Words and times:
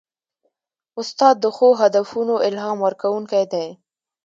استاد 0.99 1.35
د 1.41 1.45
ښو 1.55 1.69
هدفونو 1.81 2.33
الهام 2.47 2.77
ورکوونکی 2.85 3.43
دی. 3.53 3.67